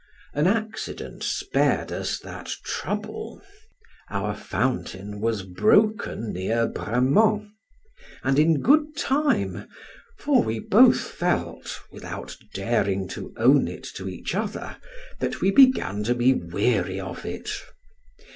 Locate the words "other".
14.33-14.77